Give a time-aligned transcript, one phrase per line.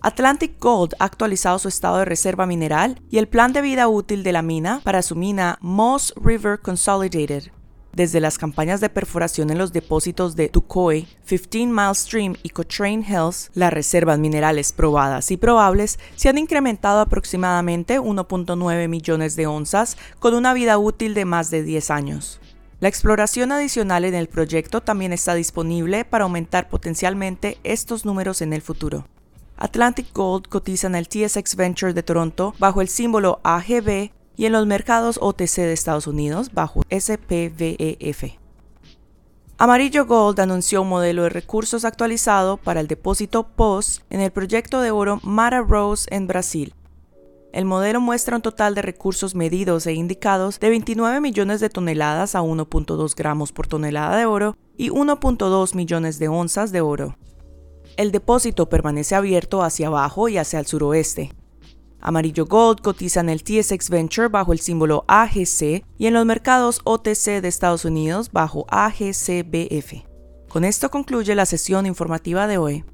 [0.00, 4.24] Atlantic Gold ha actualizado su estado de reserva mineral y el plan de vida útil
[4.24, 7.52] de la mina para su mina Moss River Consolidated,
[7.94, 13.04] desde las campañas de perforación en los depósitos de Tucoy, 15 Mile Stream y Cochrane
[13.06, 19.96] Hills, las reservas minerales probadas y probables se han incrementado aproximadamente 1.9 millones de onzas
[20.18, 22.40] con una vida útil de más de 10 años.
[22.80, 28.52] La exploración adicional en el proyecto también está disponible para aumentar potencialmente estos números en
[28.52, 29.06] el futuro.
[29.56, 34.52] Atlantic Gold cotiza en el TSX Venture de Toronto bajo el símbolo AGB y en
[34.52, 38.36] los mercados OTC de Estados Unidos bajo SPVEF.
[39.58, 44.80] Amarillo Gold anunció un modelo de recursos actualizado para el depósito POS en el proyecto
[44.80, 46.74] de oro Mara Rose en Brasil.
[47.52, 52.34] El modelo muestra un total de recursos medidos e indicados de 29 millones de toneladas
[52.34, 57.16] a 1.2 gramos por tonelada de oro y 1.2 millones de onzas de oro.
[57.98, 61.30] El depósito permanece abierto hacia abajo y hacia el suroeste.
[62.02, 66.80] Amarillo Gold cotiza en el TSX Venture bajo el símbolo AGC y en los mercados
[66.84, 70.04] OTC de Estados Unidos bajo AGCBF.
[70.48, 72.84] Con esto concluye la sesión informativa de hoy.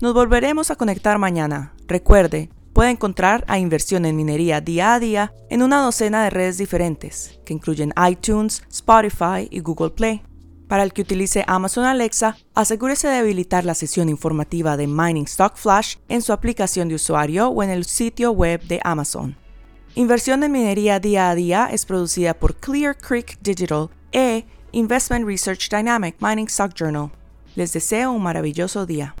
[0.00, 1.74] Nos volveremos a conectar mañana.
[1.88, 6.58] Recuerde, puede encontrar a Inversión en Minería día a día en una docena de redes
[6.58, 10.22] diferentes, que incluyen iTunes, Spotify y Google Play.
[10.68, 15.56] Para el que utilice Amazon Alexa, asegúrese de habilitar la sesión informativa de Mining Stock
[15.56, 19.34] Flash en su aplicación de usuario o en el sitio web de Amazon.
[19.94, 25.70] Inversión en minería día a día es producida por Clear Creek Digital e Investment Research
[25.70, 27.10] Dynamic Mining Stock Journal.
[27.56, 29.14] Les deseo un maravilloso día.